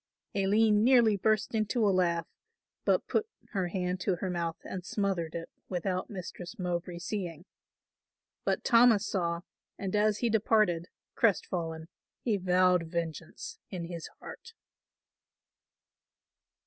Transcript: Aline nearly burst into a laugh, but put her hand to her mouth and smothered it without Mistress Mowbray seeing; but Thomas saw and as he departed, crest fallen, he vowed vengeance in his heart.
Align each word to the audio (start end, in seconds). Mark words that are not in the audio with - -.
Aline 0.33 0.83
nearly 0.83 1.15
burst 1.15 1.53
into 1.53 1.87
a 1.87 1.91
laugh, 1.93 2.25
but 2.85 3.05
put 3.07 3.27
her 3.51 3.67
hand 3.67 3.99
to 3.99 4.15
her 4.15 4.31
mouth 4.31 4.57
and 4.63 4.83
smothered 4.83 5.35
it 5.35 5.47
without 5.69 6.09
Mistress 6.09 6.57
Mowbray 6.57 6.97
seeing; 6.97 7.45
but 8.43 8.63
Thomas 8.63 9.05
saw 9.05 9.41
and 9.77 9.95
as 9.95 10.17
he 10.17 10.29
departed, 10.31 10.87
crest 11.13 11.45
fallen, 11.45 11.87
he 12.23 12.35
vowed 12.37 12.87
vengeance 12.89 13.59
in 13.69 13.83
his 13.85 14.07
heart. 14.19 14.53